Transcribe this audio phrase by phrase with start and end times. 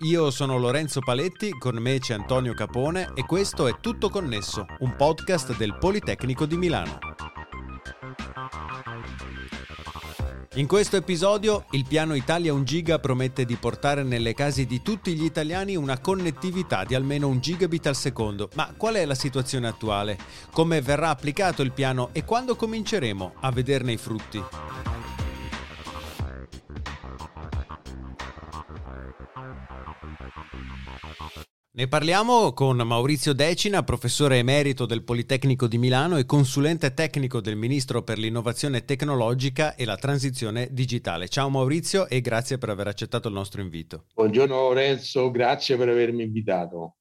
[0.00, 4.94] Io sono Lorenzo Paletti, con me c'è Antonio Capone e questo è Tutto Connesso, un
[4.94, 6.98] podcast del Politecnico di Milano.
[10.56, 15.14] In questo episodio il piano Italia 1 giga promette di portare nelle case di tutti
[15.14, 18.50] gli italiani una connettività di almeno un gigabit al secondo.
[18.54, 20.18] Ma qual è la situazione attuale?
[20.50, 24.42] Come verrà applicato il piano e quando cominceremo a vederne i frutti?
[31.76, 37.54] Ne parliamo con Maurizio Decina, professore emerito del Politecnico di Milano e consulente tecnico del
[37.54, 41.28] Ministro per l'innovazione tecnologica e la transizione digitale.
[41.28, 44.04] Ciao Maurizio e grazie per aver accettato il nostro invito.
[44.14, 46.96] Buongiorno Lorenzo, grazie per avermi invitato.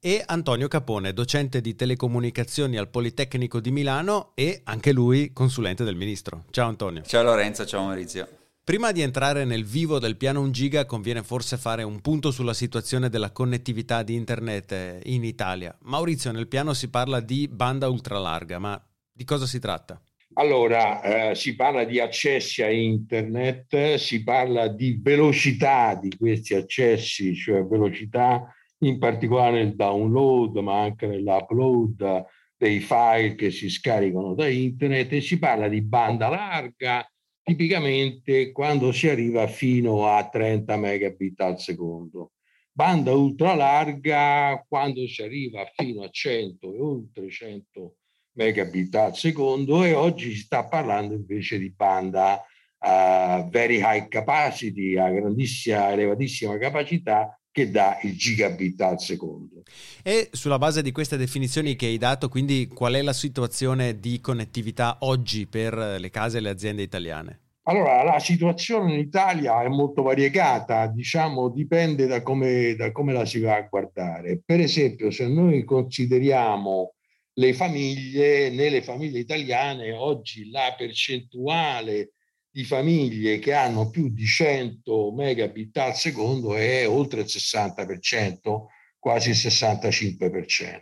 [0.00, 5.94] E Antonio Capone, docente di telecomunicazioni al Politecnico di Milano e anche lui consulente del
[5.94, 6.46] Ministro.
[6.50, 7.02] Ciao Antonio.
[7.02, 8.26] Ciao Lorenzo, ciao Maurizio.
[8.66, 12.52] Prima di entrare nel vivo del piano 1 giga conviene forse fare un punto sulla
[12.52, 15.72] situazione della connettività di internet eh, in Italia.
[15.82, 20.02] Maurizio, nel piano si parla di banda ultralarga, ma di cosa si tratta?
[20.32, 27.36] Allora, eh, si parla di accessi a internet, si parla di velocità di questi accessi,
[27.36, 32.24] cioè velocità in particolare nel download, ma anche nell'upload
[32.56, 37.08] dei file che si scaricano da internet e si parla di banda larga
[37.46, 42.32] tipicamente quando si arriva fino a 30 megabit al secondo.
[42.72, 47.94] Banda ultra larga quando si arriva fino a 100 e oltre 100
[48.32, 52.42] megabit al secondo e oggi si sta parlando invece di banda
[52.80, 59.62] uh, very high capacity, a grandissima, elevatissima capacità che dà il gigabit al secondo.
[60.02, 64.20] E sulla base di queste definizioni che hai dato, quindi qual è la situazione di
[64.20, 67.40] connettività oggi per le case e le aziende italiane?
[67.62, 73.24] Allora, la situazione in Italia è molto variegata, diciamo, dipende da come, da come la
[73.24, 74.38] si va a guardare.
[74.44, 76.92] Per esempio, se noi consideriamo
[77.32, 82.12] le famiglie, nelle famiglie italiane oggi la percentuale
[82.56, 88.64] di famiglie che hanno più di 100 megabit al secondo è oltre il 60%,
[88.98, 90.80] quasi il 65%.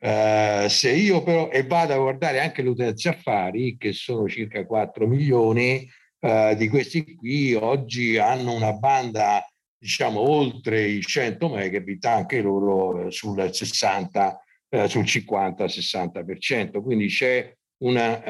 [0.00, 4.66] Uh, se io però e vado a guardare anche le utenze affari, che sono circa
[4.66, 5.88] 4 milioni,
[6.22, 13.04] uh, di questi qui oggi hanno una banda diciamo oltre i 100 megabit, anche loro
[13.04, 14.42] uh, sul 60,
[14.88, 16.82] sul 50-60%.
[16.82, 18.22] Quindi c'è una,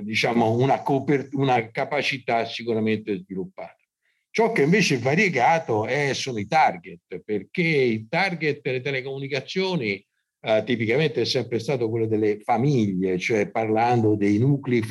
[0.00, 0.82] diciamo una,
[1.32, 3.76] una capacità sicuramente sviluppata.
[4.30, 10.04] Ciò che invece è variegato è, sono i target, perché i target delle telecomunicazioni
[10.40, 14.82] eh, tipicamente è sempre stato quello delle famiglie, cioè parlando dei nuclei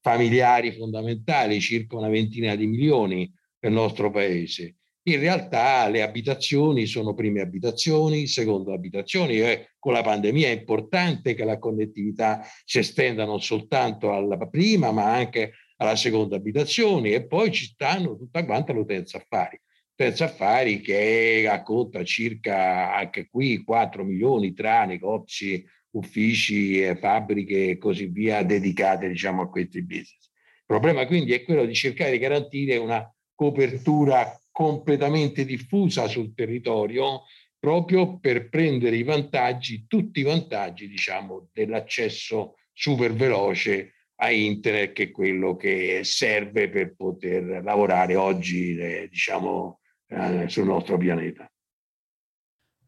[0.00, 4.76] familiari fondamentali, circa una ventina di milioni nel nostro paese.
[5.04, 11.34] In realtà le abitazioni sono prime abitazioni, seconde abitazioni e con la pandemia è importante
[11.34, 17.26] che la connettività si estenda non soltanto alla prima ma anche alla seconda abitazione e
[17.26, 19.60] poi ci stanno tutta quanta l'utenza affari.
[19.94, 28.06] Terza Affari che racconta circa anche qui 4 milioni tra negozi, uffici, fabbriche e così
[28.06, 30.30] via dedicate diciamo, a questi business.
[30.58, 33.04] Il problema quindi è quello di cercare di garantire una
[33.34, 37.22] copertura completamente diffusa sul territorio
[37.58, 45.02] proprio per prendere i vantaggi, tutti i vantaggi diciamo, dell'accesso super veloce a internet che
[45.04, 51.46] è quello che serve per poter lavorare oggi eh, diciamo eh, sul nostro pianeta.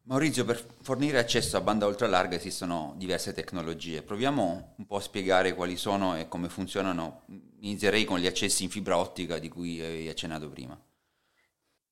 [0.07, 4.03] Maurizio, per fornire accesso a banda ultralarga esistono diverse tecnologie.
[4.03, 7.23] Proviamo un po' a spiegare quali sono e come funzionano.
[7.61, 10.79] Inizierei con gli accessi in fibra ottica di cui hai accennato prima.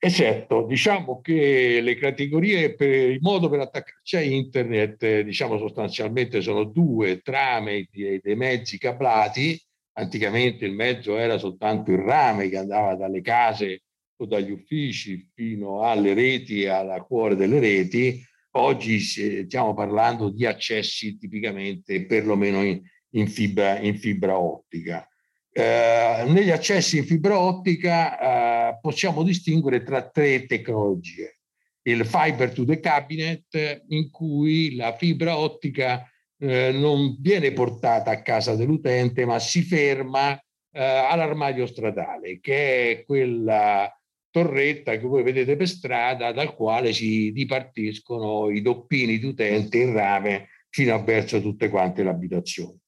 [0.05, 6.65] Esatto, diciamo che le categorie per il modo per attaccarci a internet, diciamo sostanzialmente sono
[6.65, 9.57] due trame dei mezzi cablati.
[9.93, 13.83] Anticamente il mezzo era soltanto il rame che andava dalle case
[14.17, 18.21] o dagli uffici fino alle reti e alla cuore delle reti,
[18.57, 25.07] oggi stiamo parlando di accessi tipicamente perlomeno in, in, fibra, in fibra ottica.
[25.55, 31.37] Eh, negli accessi in fibra ottica eh, possiamo distinguere tra tre tecnologie.
[31.83, 36.09] Il fiber to the cabinet, in cui la fibra ottica
[36.39, 43.05] eh, non viene portata a casa dell'utente, ma si ferma eh, all'armadio stradale, che è
[43.05, 43.95] quella
[44.31, 49.93] torretta che voi vedete per strada dal quale si dipartiscono i doppini di utente in
[49.93, 52.79] rame fino a verso tutte quante le abitazioni.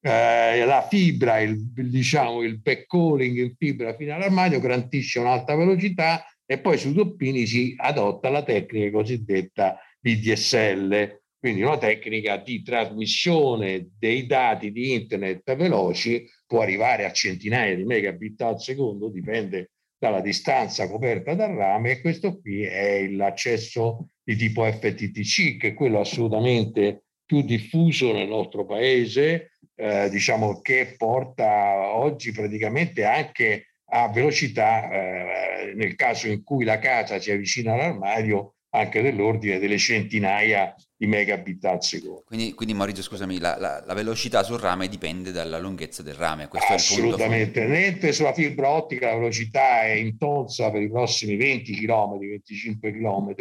[0.00, 6.58] Eh, la fibra, il, diciamo il backhauling in fibra fino all'armadio garantisce un'alta velocità, e
[6.58, 14.26] poi sui toppini si adotta la tecnica cosiddetta VDSL, quindi una tecnica di trasmissione dei
[14.26, 20.88] dati di internet veloci, può arrivare a centinaia di megabit al secondo, dipende dalla distanza
[20.88, 27.06] coperta dal rame e questo qui è l'accesso di tipo FTTC, che è quello assolutamente
[27.24, 35.72] più diffuso nel nostro paese, eh, diciamo che porta oggi praticamente anche a velocità, eh,
[35.76, 41.64] nel caso in cui la casa si avvicina all'armadio, anche dell'ordine delle centinaia di megabit
[41.64, 42.24] al secondo.
[42.26, 46.48] Quindi, quindi Maurizio, scusami, la, la, la, velocità sul rame dipende dalla lunghezza del rame.
[46.48, 51.72] Questo Assolutamente, niente sulla fibra ottica la velocità è in tonza per i prossimi 20
[51.72, 53.34] km, 25 km,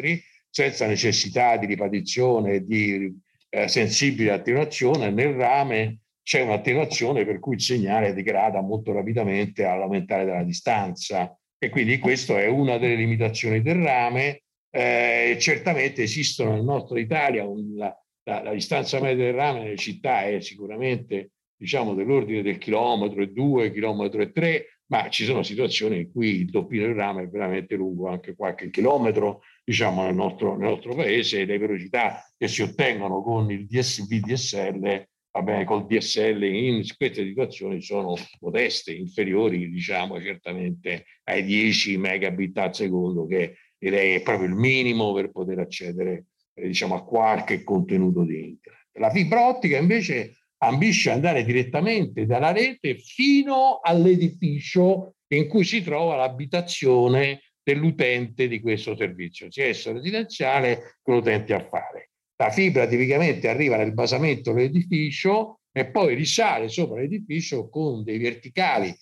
[0.50, 3.14] senza necessità di ripetizione, di
[3.50, 5.10] eh, sensibile attenuazione.
[5.10, 11.70] Nel rame c'è un'attenuazione per cui il segnale degrada molto rapidamente all'aumentare della distanza e
[11.70, 14.42] quindi questa è una delle limitazioni del rame.
[14.72, 19.78] Eh, certamente esistono nel nostro Italia un, la, la, la, distanza media del rame nelle
[19.78, 25.44] città è sicuramente diciamo dell'ordine del chilometro e due, chilometro e tre, ma ci sono
[25.44, 30.16] situazioni in cui il doppino del rame è veramente lungo anche qualche chilometro, diciamo nel
[30.16, 35.42] nostro, nel nostro paese e le velocità che si ottengono con il DSV DSL va
[35.42, 42.74] bene, col DSL in queste situazioni sono modeste, inferiori diciamo certamente ai 10 megabit al
[42.74, 48.24] secondo che direi è proprio il minimo per poter accedere eh, diciamo a qualche contenuto
[48.24, 48.88] di internet.
[48.94, 56.16] La fibra ottica invece ambisce andare direttamente dalla rete fino all'edificio in cui si trova
[56.16, 62.12] l'abitazione dell'utente di questo servizio, sia esso residenziale che l'utente a fare.
[62.38, 68.94] La fibra tipicamente arriva nel basamento dell'edificio e poi risale sopra l'edificio con dei verticali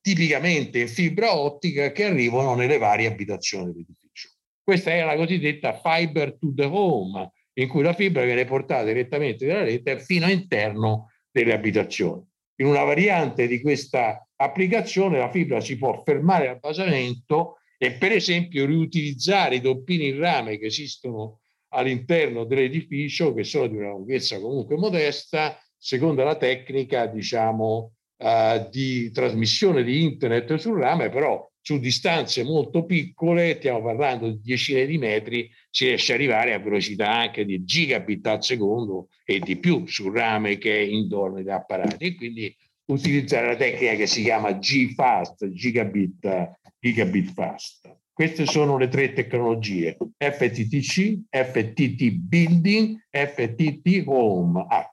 [0.00, 4.30] tipicamente in fibra ottica che arrivano nelle varie abitazioni dell'edificio.
[4.62, 9.46] Questa è la cosiddetta fiber to the home, in cui la fibra viene portata direttamente
[9.46, 12.24] dalla rete fino all'interno delle abitazioni.
[12.56, 18.12] In una variante di questa applicazione la fibra si può fermare al basamento e per
[18.12, 21.40] esempio riutilizzare i doppini in rame che esistono
[21.72, 29.10] all'interno dell'edificio che sono di una lunghezza comunque modesta, secondo la tecnica, diciamo, uh, di
[29.10, 34.98] trasmissione di internet sul rame, però su distanze molto piccole, stiamo parlando di decine di
[34.98, 39.86] metri, si riesce ad arrivare a velocità anche di gigabit al secondo e di più
[39.86, 42.04] sul rame che è intorno agli apparati.
[42.04, 42.54] E quindi
[42.86, 48.01] utilizzare la tecnica che si chiama G-Fast, gigabit, gigabit fast.
[48.14, 54.84] Queste sono le tre tecnologie, FTTC, FTT Building, FTT Home H.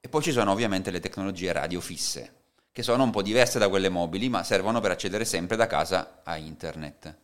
[0.00, 3.68] E poi ci sono ovviamente le tecnologie radio fisse, che sono un po' diverse da
[3.68, 7.18] quelle mobili, ma servono per accedere sempre da casa a internet.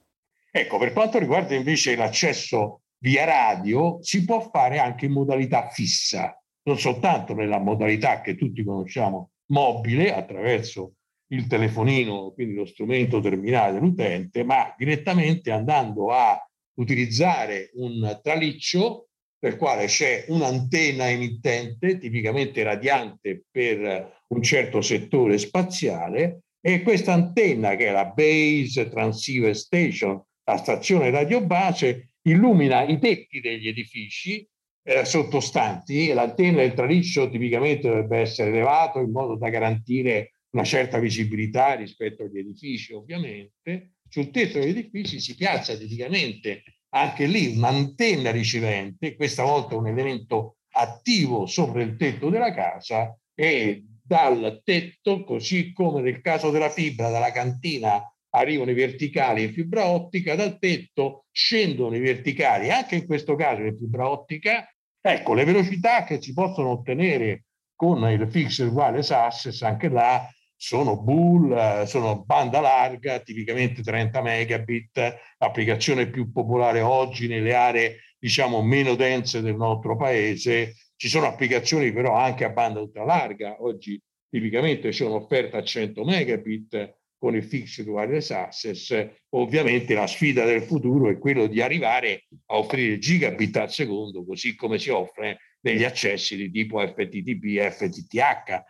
[0.51, 6.37] Ecco, per quanto riguarda invece l'accesso via radio, si può fare anche in modalità fissa,
[6.65, 10.95] non soltanto nella modalità che tutti conosciamo mobile, attraverso
[11.33, 16.39] il telefonino, quindi lo strumento terminale dell'utente, ma direttamente andando a
[16.79, 26.43] utilizzare un traliccio per quale c'è un'antenna emittente, tipicamente radiante per un certo settore spaziale,
[26.61, 33.41] e questa antenna, che è la Base Transceiver Station, la stazione radiobase, illumina i tetti
[33.41, 34.47] degli edifici
[34.83, 40.65] eh, sottostanti e l'antenna del traliccio tipicamente dovrebbe essere elevato in modo da garantire una
[40.65, 43.93] certa visibilità rispetto agli edifici, ovviamente.
[44.09, 50.57] Sul tetto degli edifici si piazza tipicamente anche lì un'antenna ricevente, questa volta un elemento
[50.73, 57.11] attivo sopra il tetto della casa e dal tetto, così come nel caso della fibra,
[57.11, 63.07] dalla cantina arrivano i verticali in fibra ottica, dal tetto scendono i verticali, anche in
[63.07, 64.69] questo caso in fibra ottica.
[65.01, 70.29] Ecco, le velocità che si possono ottenere con il Fixed Wireless Access, anche là
[70.63, 78.61] sono bull, sono banda larga, tipicamente 30 megabit, applicazione più popolare oggi nelle aree diciamo
[78.61, 80.75] meno dense del nostro paese.
[80.97, 83.99] Ci sono applicazioni però anche a banda ultralarga, oggi
[84.29, 89.09] tipicamente c'è un'offerta a 100 megabit con il fixed wireless access.
[89.31, 94.55] Ovviamente la sfida del futuro è quello di arrivare a offrire gigabit al secondo, così
[94.55, 98.63] come si offre negli accessi di tipo FTTP e FTTH,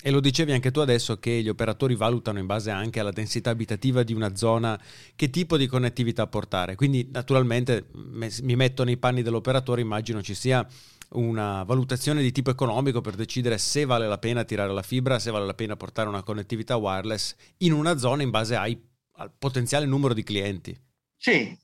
[0.00, 3.50] e lo dicevi anche tu adesso che gli operatori valutano in base anche alla densità
[3.50, 4.80] abitativa di una zona
[5.16, 6.76] che tipo di connettività portare.
[6.76, 10.66] Quindi naturalmente mi metto nei panni dell'operatore, immagino ci sia
[11.10, 15.30] una valutazione di tipo economico per decidere se vale la pena tirare la fibra, se
[15.30, 18.80] vale la pena portare una connettività wireless in una zona in base ai
[19.18, 20.76] al potenziale numero di clienti.
[21.16, 21.56] Sì,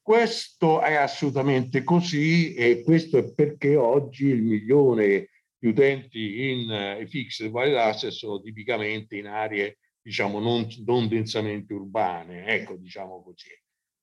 [0.00, 5.28] questo è assolutamente così e questo è perché oggi il milione
[5.60, 11.74] di utenti in eh, fixed wireless access sono tipicamente in aree diciamo non, non densamente
[11.74, 13.48] urbane, ecco diciamo così.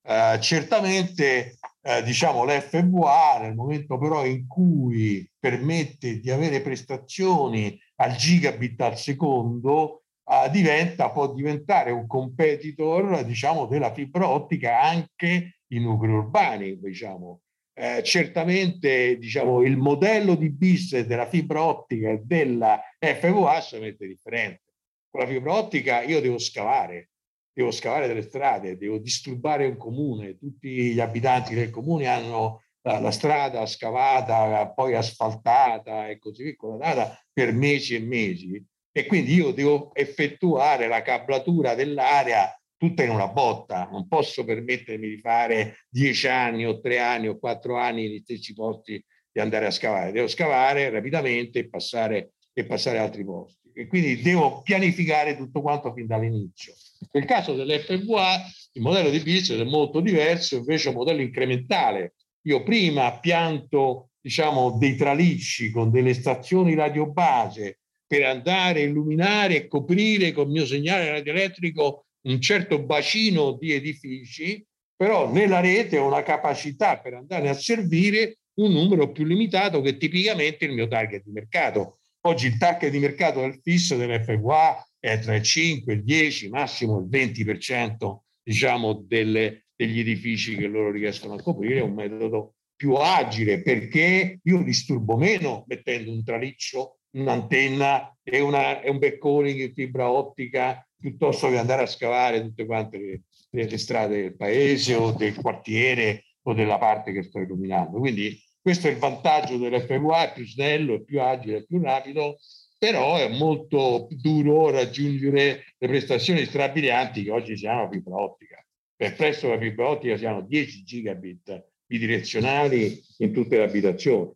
[0.08, 8.16] Uh, certamente uh, diciamo l'FVA nel momento però in cui permette di avere prestazioni al
[8.16, 15.80] gigabit al secondo uh, diventa, può diventare un competitor diciamo della fibra ottica anche i
[15.80, 17.42] nuclei urbani, diciamo.
[17.80, 24.64] Eh, certamente diciamo, il modello di business della fibra ottica e della FVA sono differente.
[25.12, 27.12] Con la fibra ottica io devo scavare,
[27.54, 33.00] devo scavare delle strade, devo disturbare un comune, tutti gli abitanti del comune hanno la,
[33.00, 39.52] la strada scavata, poi asfaltata e così via, per mesi e mesi e quindi io
[39.52, 46.28] devo effettuare la cablatura dell'area tutta in una botta, non posso permettermi di fare dieci
[46.28, 50.28] anni o tre anni o quattro anni negli stessi posti di andare a scavare, devo
[50.28, 53.72] scavare rapidamente e passare, e passare altri posti.
[53.74, 56.74] E quindi devo pianificare tutto quanto fin dall'inizio.
[57.12, 58.44] Nel caso dell'FVA
[58.74, 62.16] il modello di business è molto diverso, invece è un modello incrementale.
[62.48, 69.68] Io prima pianto diciamo, dei tralicci con delle stazioni radiobase per andare a illuminare e
[69.68, 74.66] coprire col mio segnale radioelettrico un certo bacino di edifici,
[74.96, 79.98] però nella rete ho una capacità per andare a servire un numero più limitato che
[79.98, 82.00] tipicamente il mio target di mercato.
[82.22, 87.00] Oggi il target di mercato del fisso dell'FVA è tra il 5 il 10, massimo
[87.00, 92.94] il 20% diciamo, delle, degli edifici che loro riescono a coprire, è un metodo più
[92.94, 99.74] agile perché io disturbo meno mettendo un traliccio, un'antenna e, una, e un backcalling in
[99.74, 105.12] fibra ottica piuttosto che andare a scavare tutte quante le, le, strade del paese o
[105.12, 108.00] del quartiere o della parte che sto illuminando.
[108.00, 112.38] Quindi questo è il vantaggio dell'FVA, è più snello, è più agile, è più rapido,
[112.78, 118.64] però è molto duro raggiungere le prestazioni strabilianti che oggi si hanno fibra ottica.
[118.96, 124.32] Per presto la fibra ottica si hanno 10 gigabit bidirezionali in tutte le abitazioni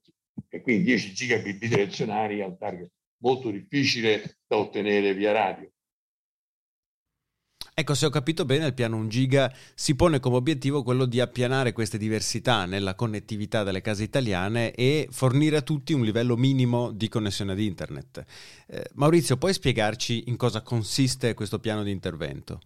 [0.47, 2.89] e quindi 10 gigabit bidirezionali è un target
[3.21, 5.69] molto difficile da ottenere via radio.
[7.73, 11.21] Ecco, se ho capito bene, il piano 1 giga si pone come obiettivo quello di
[11.21, 16.91] appianare queste diversità nella connettività delle case italiane e fornire a tutti un livello minimo
[16.91, 18.25] di connessione ad internet.
[18.67, 22.59] Eh, Maurizio, puoi spiegarci in cosa consiste questo piano di intervento?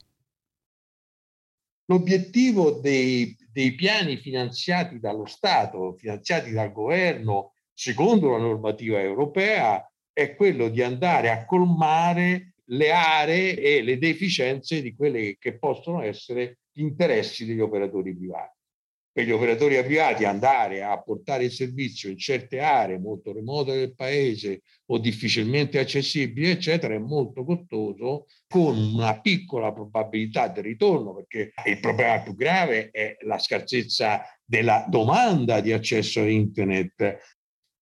[1.86, 10.36] L'obiettivo dei, dei piani finanziati dallo Stato, finanziati dal governo, secondo la normativa europea, è
[10.36, 16.60] quello di andare a colmare le aree e le deficienze di quelle che possono essere
[16.72, 18.54] gli interessi degli operatori privati.
[19.16, 23.96] Per gli operatori privati andare a portare il servizio in certe aree molto remote del
[23.96, 31.54] paese o difficilmente accessibili, eccetera, è molto costoso, con una piccola probabilità di ritorno, perché
[31.66, 37.18] il problema più grave è la scarsezza della domanda di accesso a internet.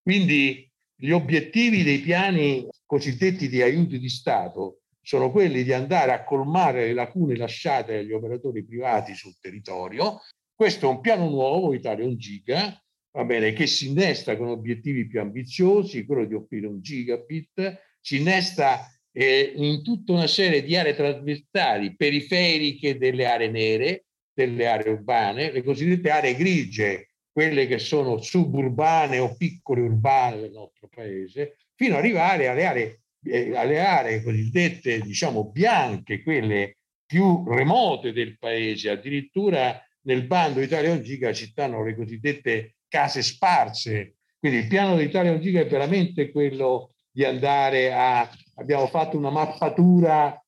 [0.03, 0.71] Quindi
[1.03, 6.85] gli obiettivi dei piani cosiddetti di aiuti di Stato sono quelli di andare a colmare
[6.85, 10.21] le lacune lasciate dagli operatori privati sul territorio.
[10.55, 12.81] Questo è un piano nuovo, Italia 1 giga,
[13.11, 18.19] va bene, che si innesta con obiettivi più ambiziosi, quello di offrire un gigabit, si
[18.19, 24.93] innesta eh, in tutta una serie di aree trasversali periferiche delle aree nere, delle aree
[24.93, 31.57] urbane, le cosiddette aree grigie, quelle che sono suburbane o piccole urbane del nostro paese,
[31.73, 38.37] fino ad arrivare alle aree, eh, alle aree cosiddette, diciamo, bianche, quelle più remote del
[38.37, 38.91] paese.
[38.91, 44.17] Addirittura nel bando Italia 1 Giga ci stanno le cosiddette case sparse.
[44.37, 48.29] Quindi il piano dell'Italia 1 Giga è veramente quello di andare a...
[48.55, 50.39] Abbiamo fatto una mappatura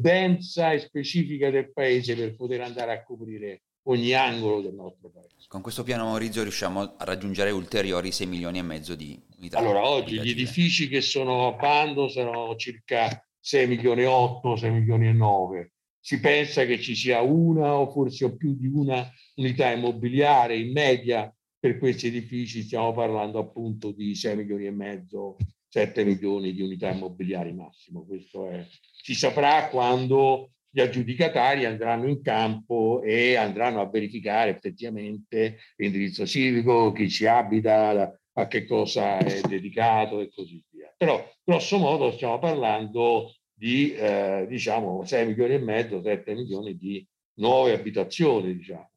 [0.00, 5.34] densa e specifica del paese per poter andare a coprire ogni angolo del nostro paese.
[5.48, 9.58] Con questo piano Maurizio riusciamo a raggiungere ulteriori 6 milioni e mezzo di unità.
[9.58, 14.70] Allora, oggi gli edifici che sono a bando sono circa 6 milioni e 8, 6
[14.70, 15.72] milioni e 9.
[16.00, 21.32] Si pensa che ci sia una o forse più di una unità immobiliare in media
[21.58, 25.36] per questi edifici, stiamo parlando appunto di 6 milioni e mezzo,
[25.68, 28.04] 7 milioni di unità immobiliari massimo.
[28.04, 28.66] Questo è,
[29.02, 36.92] si saprà quando gli aggiudicatari andranno in campo e andranno a verificare effettivamente l'indirizzo civico,
[36.92, 40.92] chi ci abita, a che cosa è dedicato e così via.
[40.94, 47.02] Però grosso modo stiamo parlando di eh, diciamo 6 milioni e mezzo, 7 milioni di
[47.36, 48.54] nuove abitazioni.
[48.54, 48.90] Diciamo.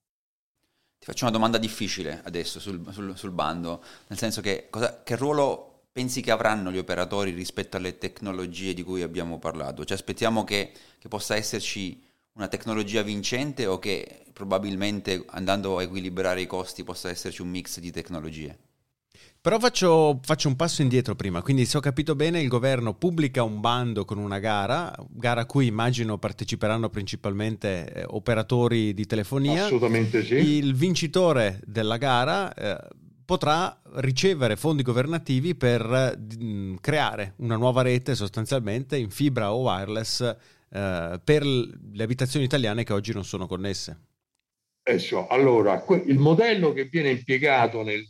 [0.97, 5.15] Ti faccio una domanda difficile adesso sul, sul, sul bando, nel senso che cosa, che
[5.15, 5.68] ruolo
[5.99, 9.83] pensi che avranno gli operatori rispetto alle tecnologie di cui abbiamo parlato?
[9.83, 12.01] Cioè aspettiamo che, che possa esserci
[12.35, 17.79] una tecnologia vincente o che probabilmente andando a equilibrare i costi possa esserci un mix
[17.79, 18.57] di tecnologie?
[19.41, 23.43] Però faccio, faccio, un passo indietro prima, quindi se ho capito bene il governo pubblica
[23.43, 29.65] un bando con una gara, gara a cui immagino parteciperanno principalmente eh, operatori di telefonia.
[29.65, 30.35] Assolutamente sì.
[30.35, 32.87] Il vincitore della gara eh,
[33.29, 35.83] potrà ricevere fondi governativi per
[36.17, 42.83] mh, creare una nuova rete sostanzialmente in fibra o wireless eh, per le abitazioni italiane
[42.83, 43.99] che oggi non sono connesse.
[44.81, 48.03] Adesso, allora, il modello che viene impiegato nel,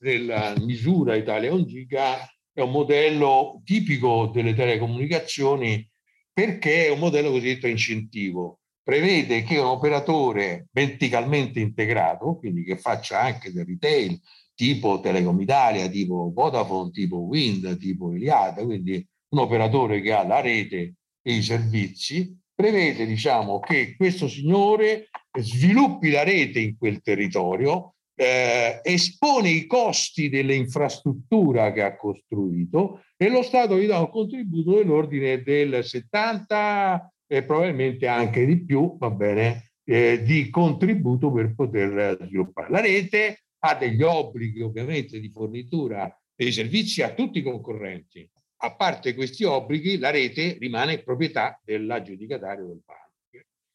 [0.00, 5.88] nella misura Italia 1 giga è un modello tipico delle telecomunicazioni
[6.32, 8.62] perché è un modello cosiddetto incentivo.
[8.82, 14.20] Prevede che un operatore verticalmente integrato, quindi che faccia anche del retail,
[14.56, 20.40] tipo Telecom Italia, tipo Vodafone, tipo Wind, tipo Iliada, quindi un operatore che ha la
[20.40, 27.96] rete e i servizi, prevede diciamo, che questo signore sviluppi la rete in quel territorio,
[28.18, 34.76] eh, espone i costi dell'infrastruttura che ha costruito e lo Stato gli dà un contributo
[34.76, 42.16] dell'ordine del 70 e probabilmente anche di più, va bene, eh, di contributo per poter
[42.22, 42.70] sviluppare.
[42.70, 48.28] La rete ha degli obblighi ovviamente di fornitura dei servizi a tutti i concorrenti.
[48.58, 53.04] A parte questi obblighi, la rete rimane proprietà dell'aggiudicatario del bando.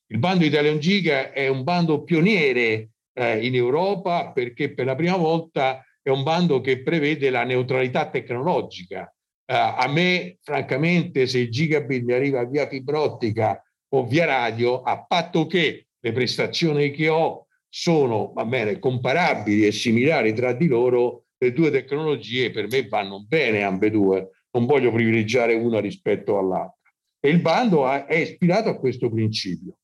[0.07, 4.95] Il bando Italia 1 Giga è un bando pioniere eh, in Europa perché per la
[4.95, 9.13] prima volta è un bando che prevede la neutralità tecnologica.
[9.45, 14.81] Eh, a me, francamente, se il gigabit mi arriva via fibra ottica o via radio,
[14.81, 20.67] a patto che le prestazioni che ho sono va bene, comparabili e similari tra di
[20.67, 26.91] loro, le due tecnologie per me vanno bene ambedue, non voglio privilegiare una rispetto all'altra.
[27.19, 29.77] E il bando è ispirato a questo principio.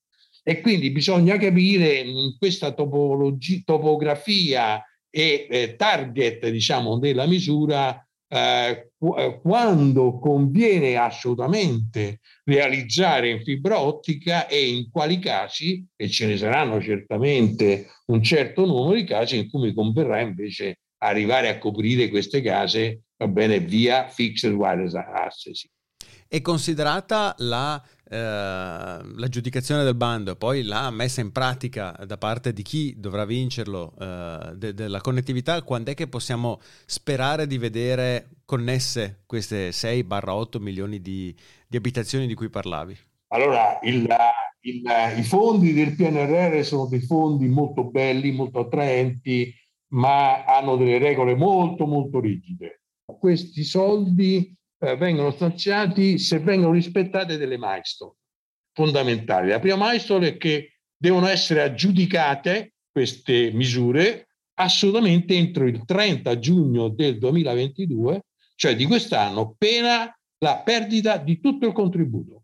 [0.43, 9.39] E quindi bisogna capire in questa topografia e eh, target, diciamo, della misura eh, eh,
[9.41, 16.81] quando conviene assolutamente realizzare in fibra ottica e in quali casi, e ce ne saranno
[16.81, 22.41] certamente un certo numero di casi in cui mi converrà invece arrivare a coprire queste
[22.41, 25.65] case va bene, via fixed wireless access.
[26.27, 32.61] È considerata la l'aggiudicazione del bando e poi la messa in pratica da parte di
[32.61, 39.23] chi dovrà vincerlo eh, de- della connettività, quando è che possiamo sperare di vedere connesse
[39.25, 41.35] queste 6-8 milioni di,
[41.67, 42.97] di, abitazioni di cui parlavi?
[43.29, 44.07] Allora, il,
[44.61, 44.83] il,
[45.17, 49.53] i fondi del PNRR sono dei fondi molto belli, molto attraenti,
[49.89, 52.83] ma hanno delle regole molto, molto rigide.
[53.05, 58.13] Questi soldi eh, vengono stanziati se vengono rispettate delle milestone
[58.73, 59.49] fondamentali.
[59.49, 64.27] La prima milestone è che devono essere aggiudicate queste misure
[64.59, 68.21] assolutamente entro il 30 giugno del 2022,
[68.55, 72.43] cioè di quest'anno, pena la perdita di tutto il contributo.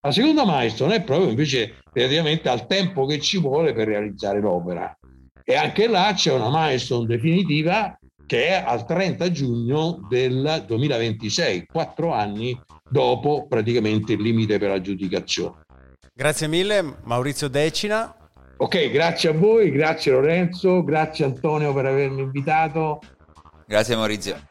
[0.00, 4.96] La seconda milestone è proprio invece relativamente al tempo che ci vuole per realizzare l'opera.
[5.44, 12.12] E anche là c'è una milestone definitiva che è al 30 giugno del 2026, quattro
[12.12, 12.58] anni
[12.88, 15.60] dopo praticamente il limite per l'aggiudicazione.
[16.14, 18.14] Grazie mille Maurizio Decina.
[18.58, 23.00] Ok, grazie a voi, grazie Lorenzo, grazie Antonio per avermi invitato.
[23.66, 24.50] Grazie Maurizio.